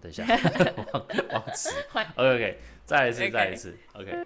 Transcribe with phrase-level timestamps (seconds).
[0.00, 0.24] 等一下，
[0.92, 1.70] 忘忘词。
[2.16, 3.76] OK OK，再一次，再一次。
[3.94, 4.24] OK。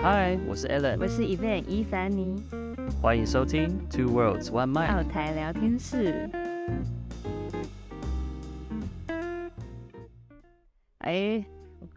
[0.00, 2.42] Hi，我是 Alan，我是 Evan 伊凡尼，
[3.02, 6.30] 欢迎收听 Two Worlds One Mind 澳台聊天室。
[10.98, 11.44] 哎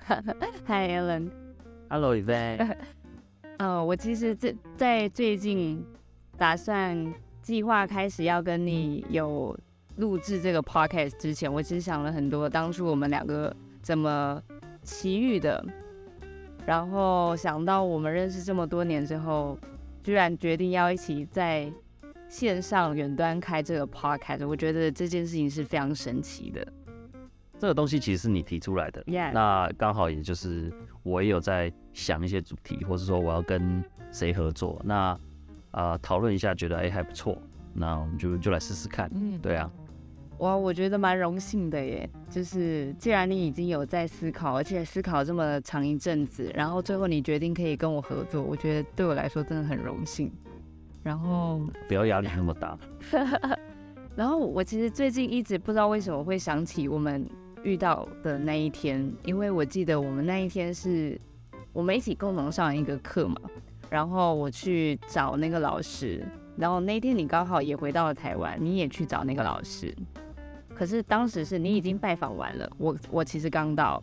[0.08, 2.76] ，Hi Alan，Hello Evan。
[3.60, 5.86] 哦，我其实这在最近
[6.38, 9.58] 打算计划开始要跟你有。
[10.00, 14.42] 录制这个 podcast 之前，我其实想了很多，当初我们两个怎么
[14.82, 15.64] 奇遇的，
[16.66, 19.58] 然后想到我们认识这么多年之后，
[20.02, 21.70] 居然决定要一起在
[22.30, 26.66] 线上远端开这个 podcast，我觉得这件事情是非常神奇的。
[27.60, 30.72] 这个东西其实是你提出来的.那刚好也就是
[31.04, 35.20] 我也有在想一些主题，或是说我要跟谁合作，那啊
[35.72, 37.38] 呃、讨论一下，觉得哎还不错，
[37.74, 39.70] 那我们就就来试试看，嗯，对啊。
[40.40, 42.10] 哇，我觉得蛮荣幸的耶！
[42.30, 50.32] 就是既然你已经有在思考，而且思考这么长一阵子，然后最后你决定可以跟我合作，我觉得对我来说真的很荣幸。
[51.04, 52.78] 然后不要压力那么大。
[54.16, 57.26] 然后我其实最近一直不知道为什么会想起我们
[57.64, 61.20] 遇到的那一天，因为我记得我们那一天是
[61.74, 63.36] 我们一起共同上一个课嘛，
[63.90, 66.26] 然后我去找那个老师，
[66.56, 69.94] 然后那天你刚好也回到了台湾，你也去找那个老师。
[70.80, 74.02] 可是当时是你已经拜访完了，我我其实刚到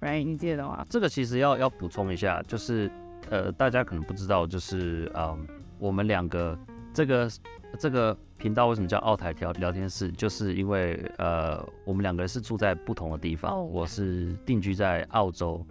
[0.00, 0.24] ，right？
[0.24, 0.82] 你记得吗？
[0.88, 2.90] 这个其实要要补充一下，就是
[3.28, 5.46] 呃，大家可能不知道，就是嗯，
[5.78, 6.58] 我们两个
[6.94, 7.30] 这个
[7.78, 13.70] 这个频道为什么叫澳台聊聊天室，就是因为呃，我们两个人是住在不同的地方，oh.
[13.70, 15.62] 我是定居在澳洲，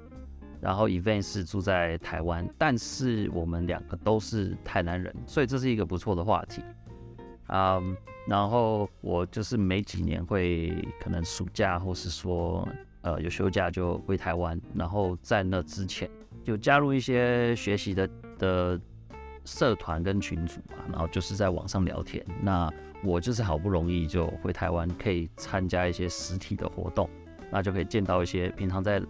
[0.61, 6.61] 然后 Event 是住在台湾，但是我们两个都是台南人，所以这是一个不错的话题。
[7.47, 12.65] 嗯、um，然后我就是每几年会可能暑假或是说
[13.01, 16.09] 呃有休假就回台湾，然后在那之前
[16.41, 18.81] 就加入一些学习的的
[19.43, 22.25] 社团跟群组嘛，然后就是在网上聊天。
[22.41, 22.71] 那
[23.03, 27.09] 我就是好不容易就回台湾，可以参加一些实体的活动，
[27.51, 29.01] 那就可以见到一些平常在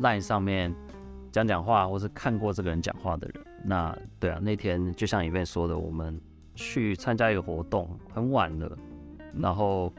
[0.00, 0.72] LINE 上面
[1.32, 3.44] 讲讲话或是看过这个人讲话的人。
[3.64, 6.20] 那对啊，那天就像前面说的，我们。
[6.60, 8.76] 去参加一个活动，很晚了，
[9.34, 9.90] 然后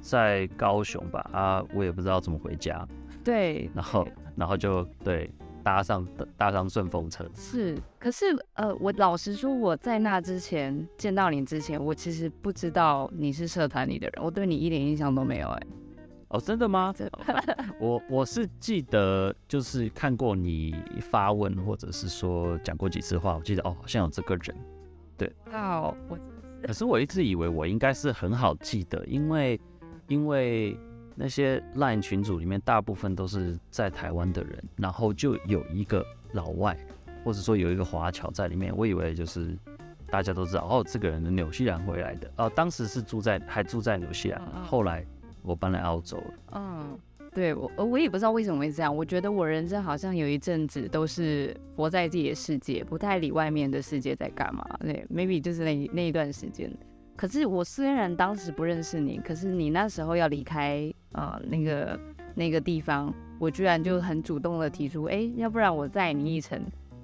[0.00, 2.86] 在高雄吧，啊，我也不知道怎么回家，
[3.24, 4.06] 对，然后
[4.36, 5.28] 然后就对
[5.64, 6.06] 搭上
[6.36, 15.62] 搭上顺风车，是，可是呃，我老实说，我在那之前见到你之前，我其实不知道你是社团里的人，我对你一点印象都没有，哎，
[16.28, 16.94] 哦，真的吗？
[17.80, 24.56] 我我是记得就是看过你发问，或者是说讲过几次话，我记得哦，好像有这个人。
[25.18, 26.18] 对，到，我。
[26.60, 29.60] 可是我一直以为我应该是很好记得，因为
[30.08, 30.76] 因为
[31.14, 36.76] 那些 LINE 群组里面大部分都是在台湾的人，然后就有一个老外，
[37.24, 39.56] 或者说有一个华侨在里面，我以为就是
[40.08, 45.06] 大家都知道哦，这个人是纽西兰回来的哦，当时是住在还住在纽西兰，后来
[45.42, 46.98] 我搬来澳洲了，嗯。
[47.38, 48.94] 对我，我也不知道为什么会这样。
[48.94, 54.64] 我觉得我人生好像有一阵子都是活在自己的世界，不太理外面的世界在干嘛。
[54.80, 56.68] 对，maybe 就是那那一段时间。
[57.14, 62.00] 可是我虽然当时不认识你，可是你那时候要离开呃那个
[62.34, 66.60] 那个地方，我居然就很主动的提出，哎，要不然我载你一程。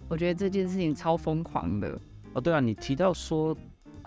[0.08, 1.96] 我觉得这件事情超疯狂的。
[2.32, 3.56] 哦，对啊，你提到说。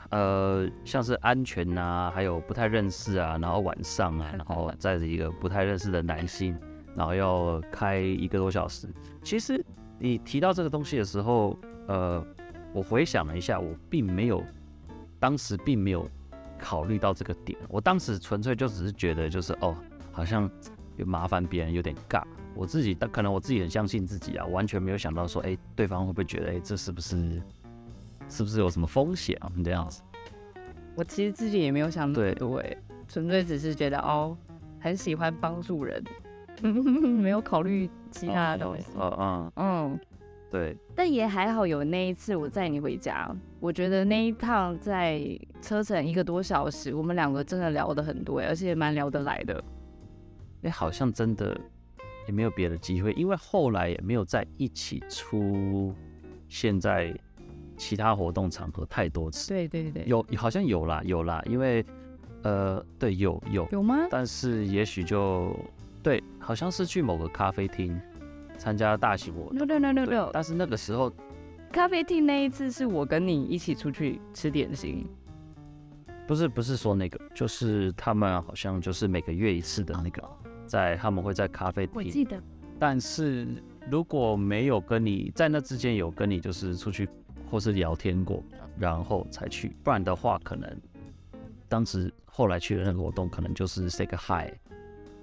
[0.09, 6.57] 呃，像是安全呐、啊，还有不太认识啊，然后晚上啊， 然后载着一个不太认识的男性，
[6.95, 8.87] 然后要开一个多小时。
[9.21, 9.63] 其实
[9.99, 11.57] 你提到这个东西的时候，
[11.87, 12.25] 呃，
[12.73, 14.41] 我回想了一下，我并没有，
[15.19, 16.07] 当时并没有
[16.57, 17.57] 考虑到这个点。
[17.67, 19.75] 我当时纯粹就只是觉得，就是哦，
[20.11, 20.49] 好像
[20.95, 22.23] 有麻烦别人有点尬。
[22.55, 27.39] 我自己，但可能我自己很相信自己啊，完全没有想到说，哎，对方会不会觉得，哎，这是不是？
[28.29, 29.51] 是不是有什么风险啊？
[29.63, 30.01] 这样子，
[30.95, 32.77] 我其实自己也没有想那么多，哎，
[33.07, 34.37] 纯粹只是觉得哦，
[34.79, 36.03] 很喜欢帮助人，
[36.61, 38.85] 没有考虑其他的东西。
[38.95, 39.99] 嗯嗯嗯，
[40.51, 40.75] 对。
[40.95, 45.21] 但也还好，有那一次我载你回家，我觉得那一趟在
[45.61, 49.63] 车程一个多小时，我们两个真的聊得很多，而且也蛮聊得来的。
[50.63, 51.55] 哎，好像真的
[52.27, 55.93] 也没有别的机会，因为后来也没有在一起出
[56.49, 57.15] 现在。
[57.77, 61.85] 其他活动场合太多次，对对对，有好像有啦有啦，因为
[62.43, 64.07] 呃对有有有吗？
[64.09, 65.55] 但是也许就
[66.03, 67.99] 对，好像是去某个咖啡厅
[68.57, 69.57] 参加大型活动。
[69.59, 70.29] No no no no no。
[70.33, 71.13] 但是那个时候，
[71.71, 75.05] 咖啡厅那一次是我跟你一起出去吃点心。
[76.25, 80.21] 不是不是说那个，就是他们好像就是每个月一次的那个，
[80.65, 81.95] 在他们会在咖啡厅。
[81.95, 82.41] 我记得。
[82.79, 83.47] 但是
[83.89, 87.07] 如果没有跟你在那之间有跟你就是出去
[87.49, 88.43] 或是聊天过，
[88.77, 90.69] 然后才去，不然的话可能
[91.67, 94.51] 当时后来去的那个活动可能就是 say 个 hi，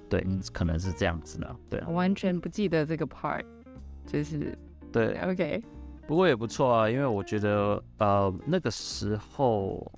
[0.08, 1.82] 对，可能是这样子的，对。
[1.86, 3.44] 我完全不记得这个 part，
[4.06, 4.56] 就是
[4.92, 5.62] 对，OK。
[6.06, 9.90] 不过也不错啊，因为我觉得呃那个时候。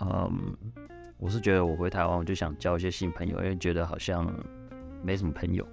[0.00, 0.56] 嗯，
[1.16, 4.26] 我是觉得我回台湾，我就想交一些新朋友，因为觉得好像
[5.00, 5.64] 没什么朋友。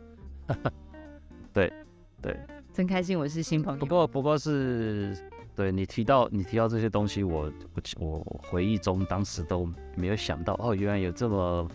[1.52, 1.74] 对
[2.22, 2.38] 对，
[2.72, 3.80] 真开心，我是新朋友。
[3.80, 5.18] 不过不过是，
[5.60, 7.52] 对你提到你提到这些东西，我
[8.00, 11.68] 我我回忆中当时都没有想到，哦，原来有这么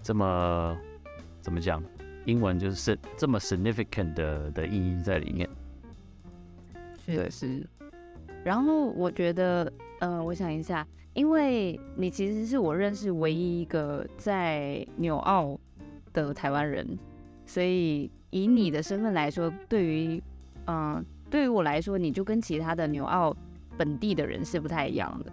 [0.00, 0.78] 这么
[1.40, 1.82] 怎么讲，
[2.24, 5.50] 英文就是是这么 significant 的的意义在里面。
[7.04, 7.66] 确实。
[8.44, 10.86] 然后我觉得，呃，我想一下。
[11.12, 15.58] 因为你其实是我认识唯一一个在纽澳
[16.12, 16.96] 的台湾人，
[17.44, 20.22] 所以以你的身份来说，对于
[20.68, 23.34] 嗯，对于我来说，你就跟其他的纽澳
[23.78, 25.32] 本地的人是不太一样的。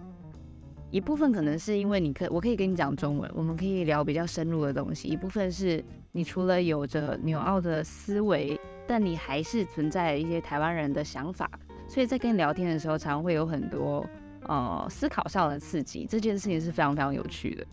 [0.90, 11.50] 一部分可能是因为你可我可以跟你讲中文，我们可以聊比较深入的东西；一部分是你除了有着纽澳的思维，但你还是存在一些台湾人的想法，
[11.86, 14.06] 所以在跟你聊天的时候，常会有很多。
[14.44, 17.66] 呃，思考上的刺激，这件事情是非常非常有趣的。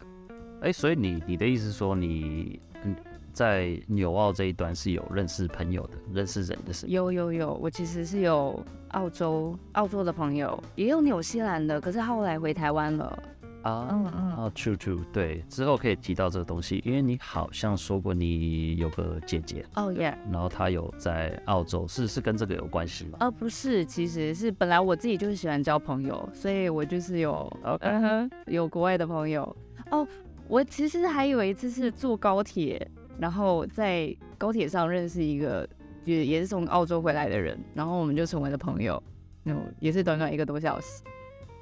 [0.59, 2.59] 哎、所以你你的意思说，你
[3.35, 6.87] 在纽澳这一端是有认识朋友的，认识人的是？
[6.87, 8.57] 有有有，我其实是有
[8.91, 13.23] 澳洲澳洲的朋友，也有纽西兰的，可是后来回台湾了。
[13.63, 23.17] 啊，嗯嗯，啊，true true，对，之后可以提到这个东西，因为你好像说过你有个姐姐，哦耶，然后她有在澳洲，是是跟这个有关系吗？
[23.21, 27.51] 呃，不是，其实是本来我自己就是喜欢交朋友，所以我就是有，
[27.81, 29.55] 嗯哼，有国外的朋友。
[29.89, 30.07] 哦，
[30.47, 32.87] 我其实还有一次是坐高铁，
[33.19, 35.67] 然后在高铁上认识一个
[36.03, 39.01] 也也是从澳洲回来的人，然后我们就成为了朋友，
[39.43, 41.03] 那也是短短一个多小时。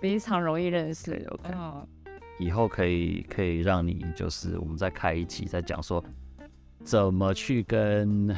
[0.01, 1.53] 非常容易认识，OK。
[2.39, 6.03] 以后可以可以让你就是我们再开一期再讲说
[6.83, 8.35] 怎么去跟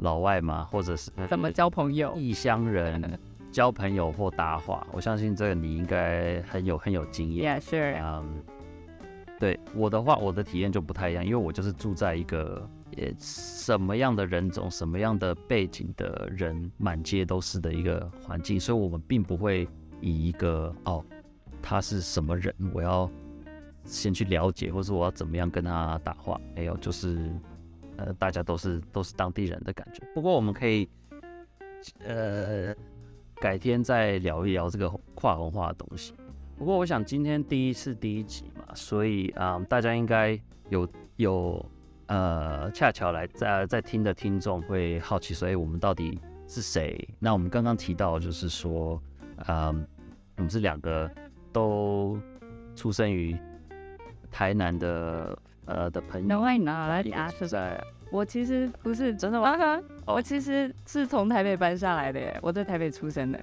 [0.00, 3.18] 老外嘛，或者是怎么交朋友，异乡人
[3.50, 7.58] 交朋友或搭话，我相信这个你应该很有很有经验。
[7.58, 7.96] Yeah, sure.
[8.02, 8.42] 嗯，
[9.38, 19.68] 对我的话，我的体验就不太一样，因为我就是住在一个呃什么样的人种、什么样的背景的人满街都是的一个环境，所以我们并不会。
[20.00, 21.04] 以一个哦，
[21.60, 22.54] 他是什么人？
[22.72, 23.10] 我要
[23.82, 26.40] 先去了解，或是我要怎么样跟他打话？
[26.54, 27.28] 没有，就是
[27.96, 30.00] 呃，大家都是都是当地人的感觉。
[30.14, 30.88] 不过我们可以
[32.04, 32.72] 呃
[33.40, 36.14] 改天再聊一聊这个跨文化的东西。
[36.58, 40.38] 不过我想今天第一次第一集嘛，所以啊、呃，大家应该
[40.68, 41.64] 有有
[42.06, 47.08] 呃恰巧来在在听的听众会好奇，所以我们到底是谁？
[47.18, 49.00] 那我们刚刚提到就是说。
[49.46, 49.82] 嗯，um,
[50.34, 51.08] 我们是两个
[51.52, 52.18] 都
[52.74, 53.36] 出生于
[54.32, 56.26] 台南的呃的朋友。
[56.26, 57.28] 那外哪来啊？
[57.38, 59.40] 是在我其实不是真的
[60.04, 63.40] 我其实是从台北搬下来的耶，我在台北出生的。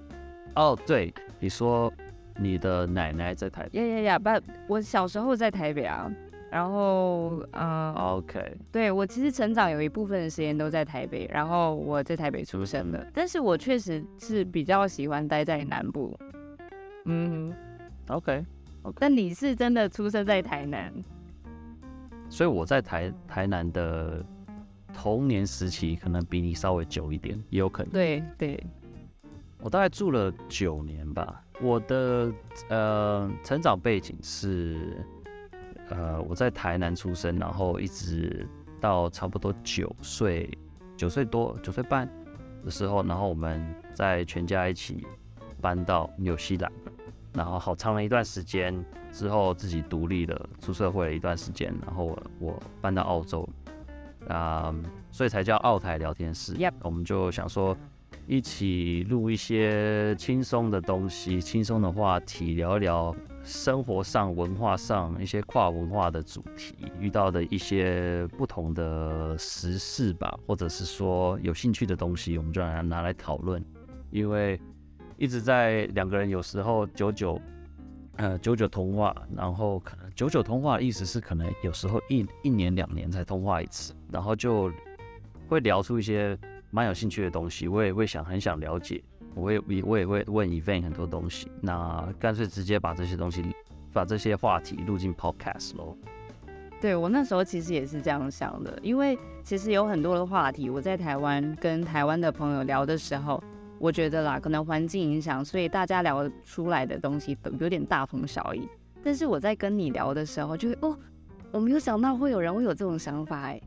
[0.56, 1.90] 哦，对，你说
[2.38, 3.80] 你的奶奶在台北？
[3.80, 4.20] 呀呀呀！
[4.20, 4.30] 不，
[4.68, 6.12] 我小时候在台北啊。
[6.52, 16.18] 然后，嗯，OK，对，我其实成长有一部分的时间都在台北，然后我在台北出生的，但是我确实是比较喜欢待在南部。
[17.06, 17.54] 嗯
[18.08, 18.96] ，OK，OK。
[19.00, 20.94] 但你是真的出生在台南，
[22.30, 24.24] 所以我在台台南的
[24.94, 27.92] 童年时期可能比你稍微久一点，也有可能。
[27.92, 28.64] 对对，
[29.60, 31.42] 我大概住了九年吧。
[31.62, 32.32] 我的
[32.70, 35.06] 呃成长背景是。
[35.90, 38.50] 呃，我在台南出生，然后一直
[38.82, 40.50] 到差不多九岁、
[40.98, 42.10] 九岁多、九岁半
[42.64, 45.06] 的时候，然后我们在全家一起
[45.62, 46.72] 搬到纽西兰，
[47.34, 53.48] 然后好长了一段时间之后，自己独立了，出社会了一段时间，然后我，我搬到澳洲，
[54.28, 54.76] 啊、呃，
[55.12, 56.56] 所以才叫澳台聊天室。
[56.82, 57.78] 我们就想说
[58.28, 63.16] 一起录一些轻松的东西，轻松的话题，聊一聊。
[63.44, 73.64] 生活上、文化上一些跨文化的主题，遇到的一些不同的时事吧，或者是说有兴趣的东西，我们就拿拿来讨论。
[74.10, 74.60] 因为
[75.16, 77.40] 一直在两个人有时候久久，
[78.16, 84.72] 呃，久久通话，然后可能久久通话的意思是可能有时候一一年两年才通话一次，然后就
[85.48, 86.36] 会聊出一些
[86.72, 89.04] 蛮有兴趣的东西，我也会想很想了解。
[89.34, 93.44] 我也我也会问 event 很多东西，那干脆直接把这些东西
[93.92, 95.98] 把这些话题录进 podcast 喽。
[96.80, 103.44] 对，我那时候其实也是这样想的，因为其实有很多的话题，我在台湾跟台湾的朋友聊的时候，
[103.80, 108.70] 我觉得啦，可能环境影响，所以大家聊出来的东西都有点大同小异。
[109.04, 110.98] 但是我在跟你聊的时候，就会哦，
[111.52, 113.60] 我没有想到会有人会有这种想法，哎，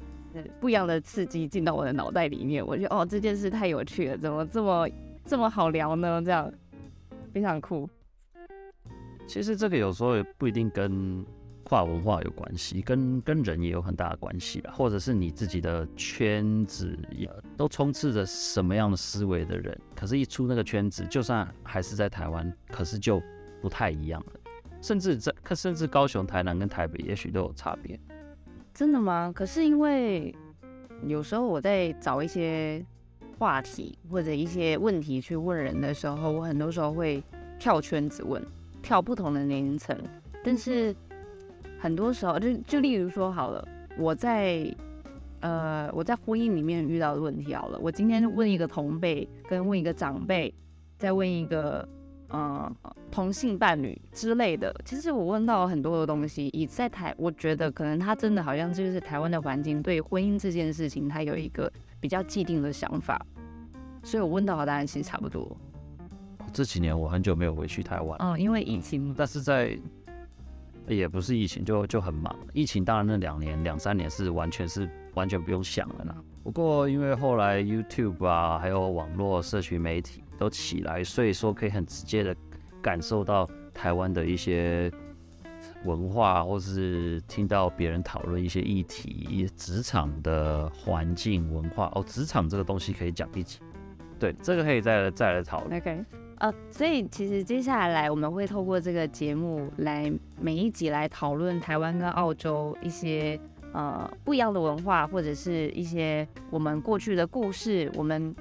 [0.61, 4.89] 不一样的刺激进到我的脑袋里面，我觉得哦，这件事太有趣了，怎么这么
[5.25, 6.23] 这么好聊呢？
[6.25, 6.53] 这样
[7.33, 7.89] 非常酷。
[9.27, 11.25] 其实这个有时候也不一定跟
[11.65, 23.23] 跨文化有关系，跟跟人也有很大的关系吧，或者是你自己的圈子也都充斥着什么样的思维的人，可是，一出那个圈子，就算还是在台湾，可是就
[23.61, 24.41] 不太一样了，
[24.81, 28.01] 甚至在，甚至高雄、台南跟台北，也许都有差别。
[28.79, 29.33] 真的吗？
[29.35, 30.33] 可是因为
[31.05, 32.81] 有时候我在找一些
[33.37, 37.21] 话题或者一些问题去问人的时候，我很多时候会
[37.59, 38.41] 跳圈子问。
[38.81, 39.99] 跳不同的年龄层，
[40.45, 40.95] 但是
[41.81, 43.67] 很多时候，就就例如说好了，
[43.99, 44.73] 我在
[45.41, 50.55] 呃我在婚姻里面遇到的问题好了，我今天问一个同辈，跟问一个长辈，
[50.97, 51.87] 再问一个
[52.29, 52.71] 呃
[53.11, 63.21] 同性伴侣之类的，其实我问到很多的东西，以在台，我觉得可能他真的好像就是台湾的环境对婚姻这件事情，他有一个比较既定的想法，
[64.03, 65.57] 所以我问到的答案其实差不多。
[66.53, 69.79] 这几年我很久没有回去台湾，嗯，因为疫情，但是在
[70.87, 72.35] 也不是疫情，就就很忙。
[72.55, 76.17] 疫情当然那两年两三年是完全是完全不用想了啦。
[76.43, 82.35] 不过因为后来 YouTube 啊，还有网络社群媒体都起来，所以说可以很直接的
[82.81, 84.91] 感受到台湾的一些
[85.85, 91.91] 文化，或是听到别人讨论一些议题，职场的环境文化。
[91.95, 93.59] 哦，职场这个东西可以讲一集，
[94.19, 95.79] 对，这个可以再再来讨论。
[95.79, 96.05] OK。
[96.41, 100.09] 呃，所以其实接下来我们会透过这个节目来
[100.41, 103.37] 每一集来讨论台湾跟澳洲一些
[103.73, 107.91] 呃不一样的文化，或者是一些我们过去的故事。
[107.97, 108.33] 我们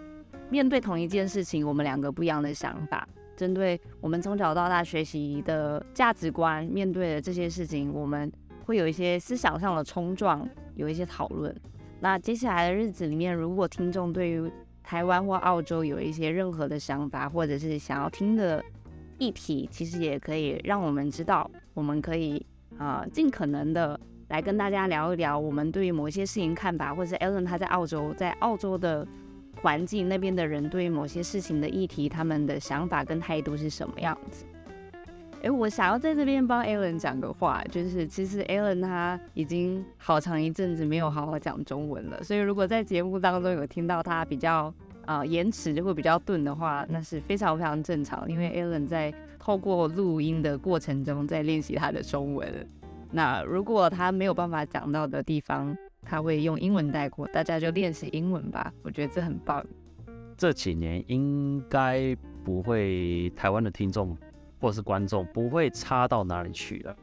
[0.50, 8.32] 面对同一件事情，我们两个不一样的想法，针对我们从小到大学习的价值观，面对的这些事情，我们
[8.66, 11.56] 会有一些思想上的冲撞，有一些讨论。
[12.00, 14.52] 那接下来的日子里面，如果听众对于
[14.84, 18.64] 台湾或澳洲有一些任何的想法，或者是想要听的
[19.18, 22.46] 议题，其实也可以让我们知道，我们可以
[22.78, 24.00] 啊、尽可能的
[24.30, 29.06] 来跟大家聊一聊我们对于某些事情看法，或者是 Alan 他在澳洲，在澳洲的
[29.62, 34.46] 环境那边的人对于某些事情的议题，他们的想法跟态度是什么样子。
[35.42, 44.74] 诶，我想要在这边帮 Alan 讲个话，就是其实 Alan 他已经好长一阵子没有好好讲中文了，所以如果在节目当中有听到他比较
[45.06, 52.52] 啊、延迟就会比较钝的话，那是非常非常正常，因为 Alan 在透过录音的过程中在练习他的中文。
[53.10, 59.66] 那如果他没有办法讲到的地方，他会用英文带过，大家就练习英文吧，我觉得这很棒。
[60.38, 64.18] 这几年应该不会台湾的听众。
[64.60, 66.96] 或是观众不会差到哪里去了，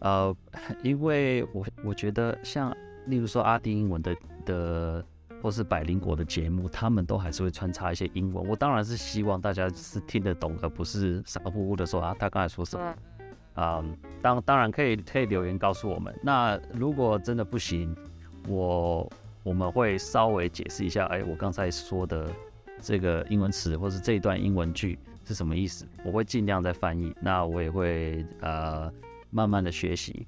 [0.00, 0.36] 呃，
[0.82, 2.76] 因为我我觉得像
[3.06, 5.04] 例如说阿丁英文的的
[5.40, 8.44] 或是百灵果的节目，他们都还是会穿插一些英文。
[8.48, 12.94] 我当然是希望大家是听得懂，而不是傻乎乎的说啊，他刚才说什么
[13.54, 13.80] 啊？
[14.20, 16.12] 当当然可以可以留言告诉我们。
[16.20, 17.94] 那如果真的不行，
[18.48, 19.10] 我
[19.42, 22.28] 我们会稍微解释一下，哎，我刚才说的
[22.80, 24.98] 这个英文词或是这一段英文句。
[25.24, 25.86] 是什么意思？
[26.06, 28.90] 我会尽量在翻译，那我也会呃
[29.28, 30.26] 慢慢的学习，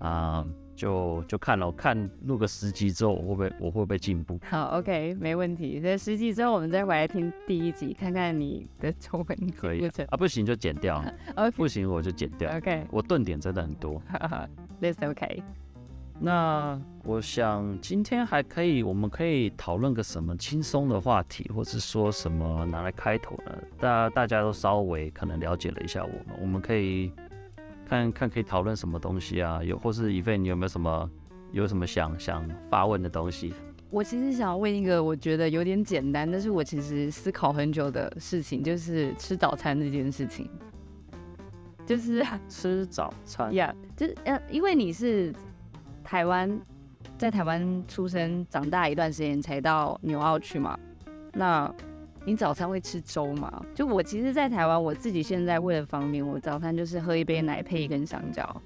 [0.00, 4.38] 啊、呃，就就看了，看录个十集之后，我会不会我会不会进步？
[4.44, 5.80] 好，OK，没问题。
[5.80, 11.02] 在十集之后，我们再回来听第一集，看看你的中文可以啊，不行就剪掉
[11.56, 12.54] 不行我就剪掉。
[12.54, 13.98] OK，我顿点真的很多。
[14.82, 15.42] That's OK。
[16.20, 23.52] 那我想今天还可以，我们可以讨论个什么轻松的话题，或是说什么拿来开头呢？
[23.78, 27.12] 大大家都稍微可能了解了一下我们，我们可以
[27.88, 29.62] 看看可以讨论什么东西啊？
[29.62, 31.10] 有或是一份你有没有什么
[31.52, 33.54] 有什么想想发问的东西？
[33.88, 40.50] 我其实想要问一个我觉得有点简单，但是我其实思考很久的事情，就是吃早餐这件事情，
[41.86, 45.32] 就是吃早餐呀，yeah, 就是呃，因为你是。
[46.08, 46.58] 台湾
[47.18, 50.74] 在台湾出生长大一段时间才到纽澳去嘛？
[51.34, 51.70] 那
[52.24, 53.62] 你早餐会吃粥吗？
[53.74, 58.62] 就我其实，在台湾我自己现在为了方便，我早餐就是喝一杯奶配一根香蕉。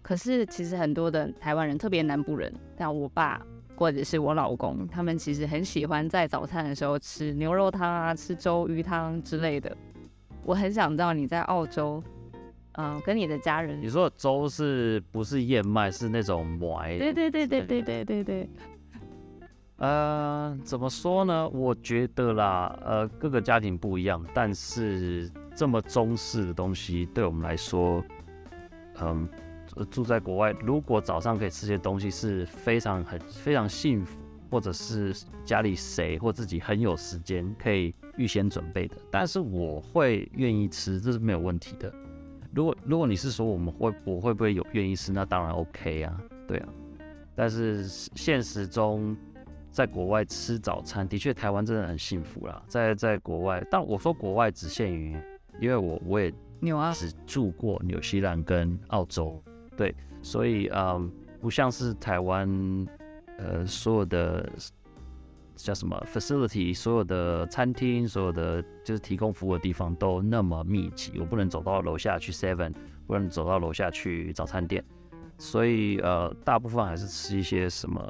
[0.00, 3.42] 可是其实很多的台湾人，特别南部人，像我爸
[3.76, 9.76] 或者是我老公，他们其实很喜欢在早餐的时候吃牛肉汤啊、吃粥、鱼汤之类的。
[10.44, 12.02] 我很想知道你在澳洲。
[12.76, 13.80] 嗯，跟你的家人。
[13.80, 15.90] 你说的粥是不是燕麦？
[15.90, 16.98] 是那种麦？
[16.98, 18.50] 对对对对对对对对。
[19.78, 21.48] 呃，怎么说呢？
[21.50, 28.02] 我觉得啦，呃，各个家庭不一样，但是这么中式的东西，对我们来说，
[29.00, 29.28] 嗯，
[29.90, 34.18] 住在国外，如果早上可以吃些东西，是非常很非常幸福，
[34.50, 35.14] 或者是
[35.44, 38.96] 家里谁或自己很有时间可以预先准备的。
[39.10, 41.92] 但是我会愿意吃，这是没有问题的。
[42.56, 46.68] 如果如果你是说我们会我会不会有愿意吃，那当然 OK 啊，对啊。
[47.36, 49.16] 但是现实中。
[49.68, 52.62] 在国外吃早餐，的确台湾真的很幸福啦。
[52.66, 55.14] 在在国外，但我说国外只限于，
[55.60, 56.32] 因为我我也
[56.94, 59.38] 只住过纽西兰跟澳洲，
[59.76, 62.48] 对，所以嗯，不像是台湾，
[63.36, 64.48] 呃，所有的
[65.56, 72.72] 叫什么 facility，所有的餐厅，所有的就是提供服务的地方都那么密集，我不能走到楼下去 Seven，
[73.06, 74.84] 不能走到楼下去早餐店，
[75.38, 78.00] 所以呃，大部分还是吃一些什么。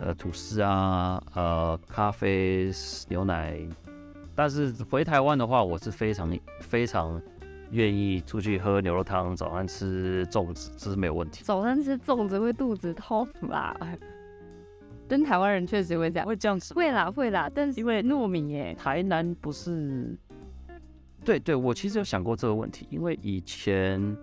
[0.00, 2.70] 呃，吐司啊，呃，咖啡、
[3.08, 3.58] 牛奶，
[4.32, 7.20] 但是回台湾的话，我是非常非常
[7.72, 11.42] 愿意出去喝牛肉汤，早餐吃粽子，这是没有问题。
[11.42, 13.76] 早餐吃粽子会肚子痛啦，
[15.08, 20.16] 跟台湾人确实会这样，会这样子，会啦会啦，但是因为糯米耶，台南不是，
[21.24, 24.16] 对对，我其实有想过这个问题，因为以前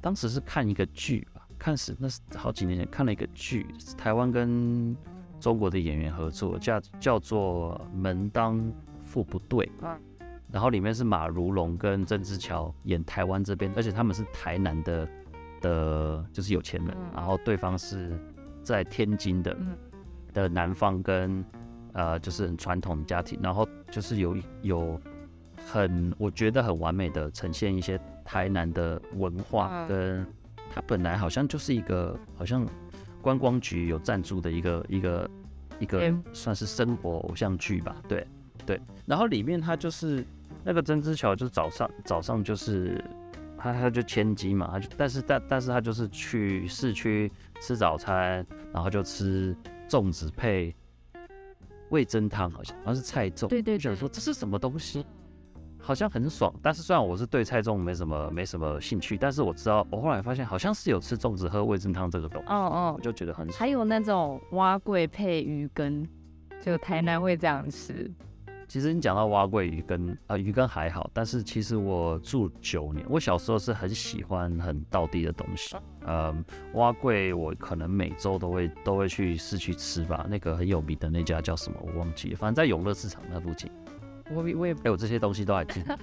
[0.00, 1.42] 当时是看一个剧吧。
[1.56, 4.94] 看是那是好几年前看了一个剧，台湾跟
[5.40, 8.60] 中国的演员合作，叫叫做《门当
[9.12, 9.64] 户不对》，
[10.52, 15.08] 然后里面是马如龙跟曾之乔演台湾这边，而且他们是台南的
[15.62, 18.10] 的，就是有钱人，然后对方是
[18.64, 19.56] 在天津的
[20.32, 21.44] 的南方跟
[21.92, 25.00] 呃就是很传统的家庭，然后就是有有
[25.66, 30.26] 很我觉得很完美的呈现一些台南的文化跟。
[30.74, 32.66] 它本来好像就是一个，好像
[33.22, 35.30] 观光局有赞助的一个一个
[35.78, 38.26] 一个算是生活偶像剧吧，对
[38.66, 38.80] 对。
[39.06, 40.26] 然后里面它就是
[40.64, 43.04] 那个曾之乔，就是早上早上就是
[43.72, 49.56] 他他就千金嘛，他就但是但但是他就是去市区吃早餐，然后就吃
[49.88, 50.74] 粽子配
[51.88, 55.04] 味噌汤，好像好像是菜粽，对对，对，我想说这是什么东西？
[55.78, 63.58] 好像很爽，但是虽然我是对菜粽没什么没什么兴趣，但是我知道我后来发现好像是有吃粽子喝味噌汤这个东西，哦哦，我就觉得很爽。
[63.58, 66.06] 还有那种蛙桂配鱼羹，
[66.60, 68.10] 就台南会这样吃。
[68.66, 75.76] 其实你讲到蛙桂鱼羹啊，鱼羹还好，但是其实我住九年，我小时候是很喜欢很道地的东西。
[76.06, 83.70] 嗯，蛙桂我可能每周都会都会去市区吃吧，那个很有名的那家叫什么我忘记了，反正在永乐市场那附近。
[84.30, 85.98] 我我也有这些东西都还记得，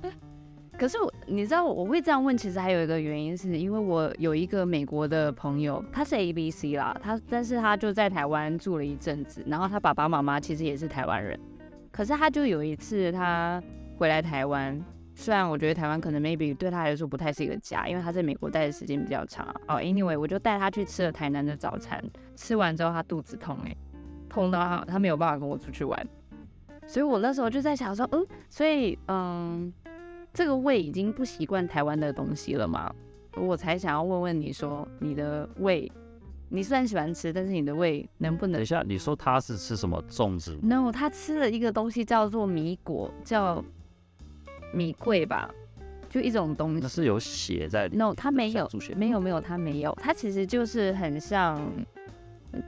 [0.78, 11.38] 可是我你知道我会这样问，其实还有一个原因，是因为我有一个美国的朋友，他是 ABC 啦，他但是他就在台湾住了一阵子，然后他爸爸妈妈其实也是台湾人，
[12.00, 13.62] 可是他就有一次他
[13.98, 14.82] 回来台湾，
[15.14, 19.76] 虽然我觉得台湾可能 maybe 对他来说不太是一个家，因为他在美国待的时间比较长哦。
[19.76, 22.02] Anyway，我就带他去吃了台南的早餐，
[22.36, 23.76] 吃完之后他肚子痛哎、
[24.30, 26.08] 痛到他他没有办法跟我出去玩。
[26.86, 29.70] 所以我那时候就在想说，嗯，所以嗯，
[30.32, 32.90] 这个胃已经不习惯台湾的东西了嘛，
[33.36, 35.92] 我才想要问问你说，你的胃，
[36.50, 38.54] 你虽然喜欢吃，但是你的胃能不能？
[38.54, 43.64] 等一下，你说他是吃什么粽子？No，他吃了一个东西叫做米果，叫
[44.74, 45.48] 米桂吧，
[46.08, 46.80] 就一种东西。
[46.82, 51.56] 那是有血在里面？No，他没有，没有没有，他没有，他其实就是很像，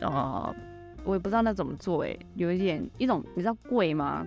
[0.01, 0.57] 哦、呃。
[1.05, 4.25] 我也不知道那怎么做，哎，有一点一种，你知道桂吗？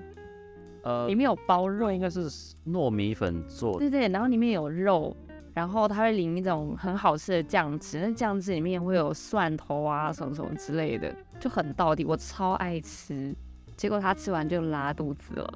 [0.83, 2.29] 呃，里面有包肉，应该是
[2.67, 3.79] 糯米粉做的。
[3.79, 5.15] 对对，然后里面有肉，
[5.55, 13.33] 然后它会淋一种很好吃的酱汁，那酱汁里面会有蒜头啊什么什么之类的，就很到底，我超爱吃。
[13.77, 15.53] 结果他吃完就拉肚子了。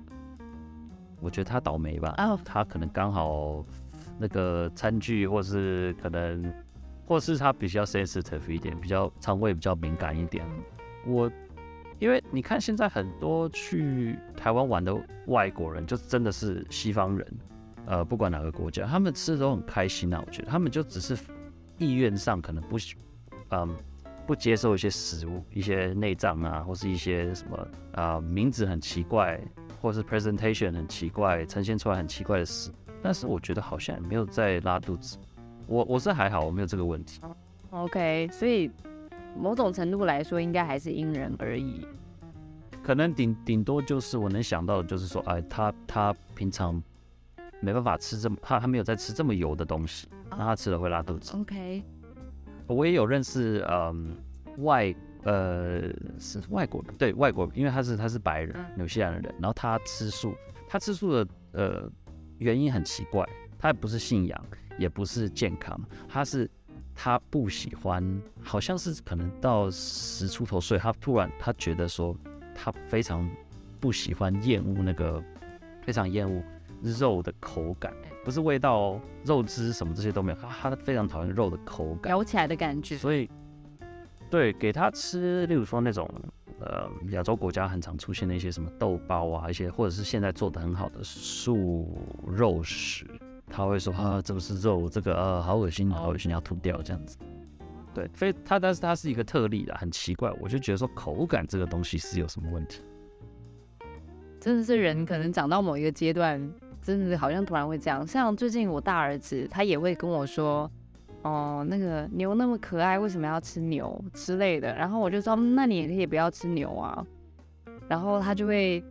[1.20, 3.66] 我觉得他倒霉吧，哦，他可能刚好
[4.18, 6.54] 那个餐具，或是可能，
[7.06, 10.46] 或是他比较 sensitive 一点，比较肠胃比较敏感一点。
[11.06, 11.30] 我，
[12.00, 17.28] 因为你看现在很多去台湾玩的外国人，就真的是西方人，
[17.86, 20.24] 呃，不管哪个国家，他们吃的都很开心啊。
[20.26, 21.18] 我觉得他们就只是
[21.78, 22.78] 意愿上可能不，
[23.50, 23.76] 嗯，
[24.28, 27.58] 不接受一些食物，一些内脏啊，或是一些什么
[27.94, 29.40] 啊、呃，名字很奇怪，
[29.82, 32.72] 或是 presentation 很奇怪，呈现出来很奇怪的食。
[33.02, 35.18] 但是我觉得好像也没有在拉肚子。
[35.68, 37.22] 我我是还好，我没有这个问题。
[37.72, 38.72] OK，所以。
[39.38, 41.86] 某种程度来说，应该还是因人而异。
[42.84, 46.82] 可能顶顶多就是我能想到的，就是说，哎，他他平常
[47.62, 51.36] 没办法吃这么，他他没有在吃这么油的东西，那他吃了会拉肚子。
[51.38, 51.84] OK，
[52.68, 54.16] 我也有认识，嗯，
[54.60, 54.94] 外
[55.24, 55.82] 呃
[56.20, 60.34] 是外国人，对外国人，因为他是他是白人，纽西兰的人，然后他吃素，
[60.68, 61.92] 他吃素的呃
[62.38, 64.46] 原因很奇怪，他也不是信仰，
[64.78, 66.50] 也不是健康，他是
[66.96, 72.16] 他不喜欢，好像是可能到十出头岁，他突然他觉得说
[72.56, 73.30] 他非常
[73.80, 75.22] 不喜欢厌恶那个，
[75.82, 76.42] 非常厌恶。
[76.82, 82.98] 肉的口感不是味道哦，肉汁什么这些都没有，他他非常讨厌肉的口感，咬起来的感觉。
[82.98, 83.30] 所以，
[84.30, 86.10] 对，给他吃，例如说那种
[86.60, 93.06] 呃亚洲国家很常出现的一些什么豆包啊，一些或者是现在做的很好的素肉食，
[93.48, 97.18] 他会说啊，这不是肉，这个呃好恶心，好恶心，要吐掉这样子。
[97.94, 102.82] 对，非他，但是他是一个特例的，很奇怪，我就觉得说口感这个东西是有什么问题？
[104.40, 106.40] 真的是人可能长到某一个阶段。
[106.82, 110.70] 真的好像突然会这样，像最近我大儿子他也会跟我说，
[111.22, 114.74] 哦，那个牛那么可爱，为什么要吃牛之类的？
[114.76, 117.06] 然后我就说，那你也可以不要吃牛啊。
[117.88, 118.84] 然后他就会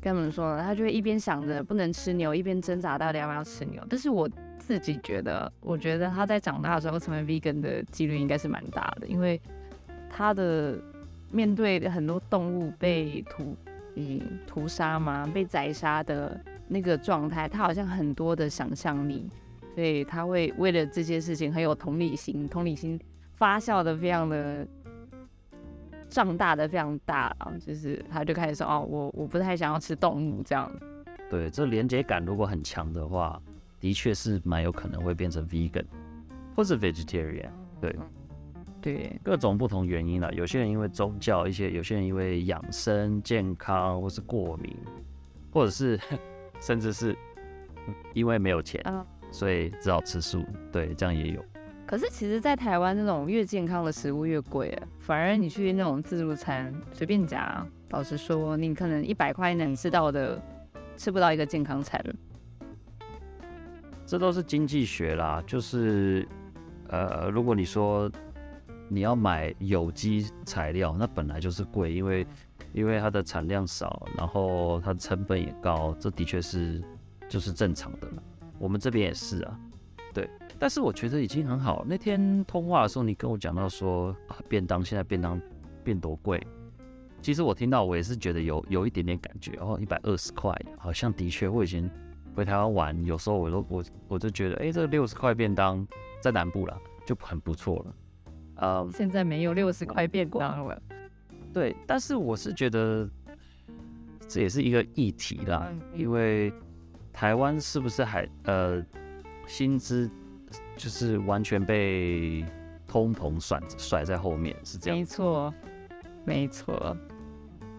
[0.00, 3.82] 跟我们说，他就会一边想着不能吃牛，一边挣扎到底要不要吃牛。
[3.88, 9.40] 但是我自己觉得，我觉得他在长大的时候成为 vegan 的几率应该是蛮大的，因为
[10.08, 10.78] 他的
[11.32, 13.56] 面对很多动物被屠
[13.94, 16.38] 嗯屠杀嘛，被宰杀的。
[16.72, 19.28] 那个状态，他好像很多的想象力，
[19.74, 22.98] 所以他会为了这些事情很有同理心，同理心
[23.34, 24.64] 发酵的非常的
[26.08, 30.70] 胀大的非常大啊，就是他就开始说哦，我我不太想要吃动物这样。
[31.28, 33.42] 对，这连接感如果很强的话，
[33.80, 35.84] 的确是蛮有可能会变成 vegan
[36.54, 37.50] 或是 vegetarian。
[37.80, 37.96] 对，
[38.80, 44.76] 对，各种不同原因啦，有些人因为宗教，一些有些人因为养生健康，或是过敏，
[45.52, 45.98] 或者是。
[46.60, 47.16] 甚至是
[48.12, 48.84] 因为没有钱，
[49.30, 50.44] 所以只好吃素。
[50.70, 51.44] 对，这样也有。
[51.86, 60.40] 可是其实，在台湾那种越健康的食物越贵，反而你去那种自助餐随便夹，老实说，你可能一百块能吃到的，
[60.96, 62.00] 吃不到一个健康餐。
[64.06, 66.28] 这都是经济学啦，就是
[66.88, 68.08] 呃，如果你说
[68.88, 72.26] 你要买有机材料，那本来就是贵，因为。
[72.72, 76.82] 因为它的产量少，然后它的成本也高，这的确是
[77.28, 78.08] 就是正常的。
[78.58, 79.58] 我们这边也是啊，
[80.12, 80.28] 对。
[80.58, 81.84] 但是我觉得已经很好。
[81.88, 85.40] 那天通话的时候，你跟我讲到说啊，便当现在便当
[85.82, 86.46] 变多贵。
[87.22, 91.48] 其实我听到我也是觉得有有一点点感觉哦，一百二十块，好像的确。
[91.48, 91.90] 我以前
[92.34, 95.86] 回台湾玩，有时候我都我我就觉得，哎，这六十块便当
[96.20, 97.94] 在南部了就很不错了。
[98.54, 100.80] 啊、嗯，现在没有六十块便当了。
[101.52, 103.08] 对，但是我是觉得
[104.28, 106.52] 这也是一个议题啦，因为
[107.12, 108.84] 台湾是不是还呃
[109.46, 110.08] 薪资
[110.76, 112.44] 就是完全被
[112.86, 114.98] 通膨甩甩在后面，是这样？
[114.98, 115.54] 没错，
[116.24, 116.96] 没错。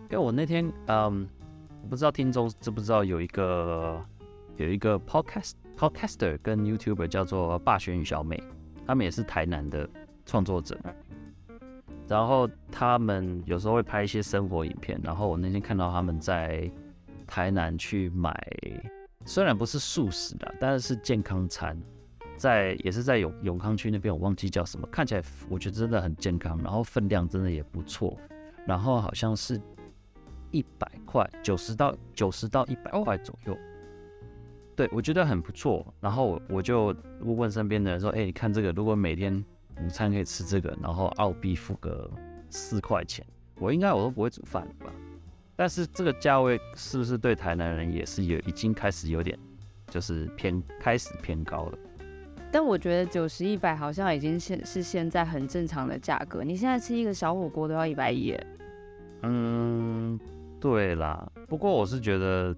[0.10, 1.26] 因为我那天嗯，
[1.82, 4.04] 我不知道听众知不知道有一个
[4.58, 8.44] 有一个 podcast podcaster 跟 YouTuber 叫做霸轩与小美，
[8.86, 9.90] 他们也是台南的
[10.26, 10.78] 创作者。
[12.12, 16.69] 然后他们有时候会拍一些生活影片，然后我那天看到他们在
[17.26, 18.38] 台南去买，
[19.24, 21.82] 虽然不是素食的，但是是健康餐，
[22.36, 28.17] 在也是在永永康区那边，我忘记叫什么，看起来我觉得真的很健康，然后分量真的也不错，
[28.67, 29.58] 然后好像是
[30.52, 33.58] 一百块，九十到九十到一百块左右，
[34.76, 36.88] 对，我觉得很不错，然后我就
[37.21, 39.41] 问问身边的人说，哎，你看这个，如果每天。
[39.84, 42.10] 午餐可以吃这个，然后澳币付个
[42.50, 44.91] 四块钱，我应该我都不会煮饭吧？
[45.56, 49.38] 但是这个价位是不是对台南人也是有已经开始有点
[49.88, 51.78] 就是偏开始偏高了？
[52.52, 56.44] 但我觉得九十一百好像已经现是现在很正常的价格。
[56.44, 58.38] 你现在吃一个小火锅都要一百一。
[59.22, 60.20] 嗯，
[60.60, 61.32] 对啦。
[61.48, 62.56] 不过我是觉得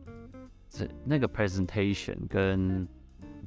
[0.70, 2.88] 这那个 presentation 跟。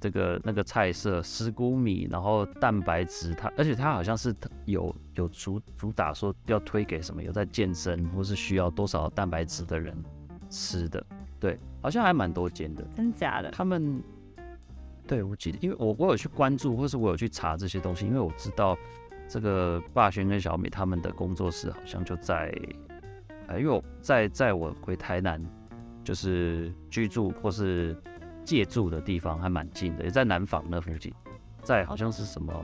[0.06, 4.32] 这个那个菜色，十谷米，然后蛋白质，它而且它好像是
[4.64, 9.92] 有有主主打说要推给什么有在健身或是需要多少蛋白质的人
[10.48, 11.04] 吃的，
[11.40, 13.50] 对，好像还蛮多间的，真假的？
[13.50, 14.00] 他们
[15.08, 18.78] 对我记得，因为我我有去关注，或是我有去查这些东西，因为我知道
[19.26, 22.56] 这个霸轩跟小米他们的工作室好像就在，
[23.48, 25.44] 哎，因为我在在我回台南
[26.04, 28.00] 就是居住或是。
[28.46, 31.12] 借住的地方还蛮近的，也在南坊那附近，
[31.62, 32.54] 在好像是什么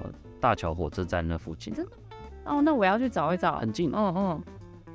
[0.40, 1.74] 大桥火车站那附近。
[1.74, 1.92] 真的？
[2.44, 3.58] 哦，那我要去找一找。
[3.58, 3.90] 很近。
[3.92, 4.44] 嗯嗯。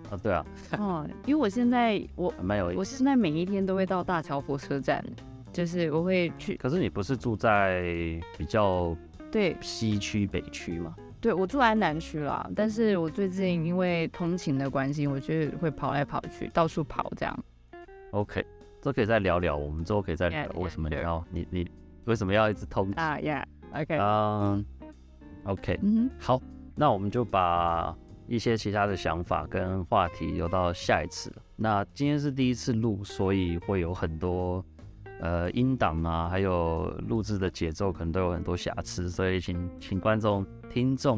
[0.09, 0.45] 啊，对啊。
[0.77, 2.73] 哦，因为我现在我蛮有。
[2.77, 5.03] 我现在每一天都会到大桥火车站，
[5.51, 6.55] 就是我会去。
[6.55, 7.83] 可是你不是住在
[8.37, 8.95] 比较
[9.29, 10.95] 对西区北区吗？
[11.19, 17.43] 对，我住在南区啦，但是我最近因为通勤的关系，我就会跑来跑去，到处跑这样。
[18.11, 18.45] OK，
[18.81, 21.71] 这可以再聊聊，我们之后可以再聊为什么你要 yeah, 你你
[22.05, 24.65] 为什么要一直通勤啊？Yeah，OK，嗯
[25.43, 25.79] ，OK，
[26.19, 26.41] 好，
[26.75, 27.95] 那我们就把
[28.27, 31.33] 一些其他的想法跟话题留到下一次。
[31.55, 34.63] 那今天是第一次录，所以会有很多
[35.19, 41.17] 呃音档啊，还有录制的节奏可能都有很多瑕疵，所以请请观众听众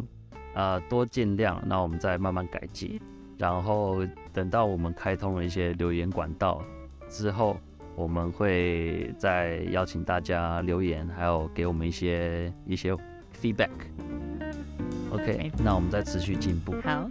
[0.54, 1.60] 啊、呃、多见谅。
[1.66, 3.00] 那我们再慢慢改进，
[3.38, 3.98] 然后
[4.32, 6.64] 等到我们开通了一些留言管道
[7.10, 7.58] 之后，
[7.96, 12.96] 我们会再邀请大家留言，还有给我们一些一些
[13.42, 13.70] feedback。
[15.12, 16.74] OK，那我们再持续进步。
[16.84, 17.10] 好，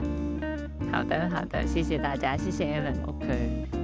[0.93, 2.95] 好的，好的，谢谢大家，谢谢 Alan。
[3.07, 3.78] OK。